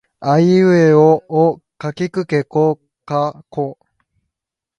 [0.19, 3.77] あえいうえおあおかけきくけこかこ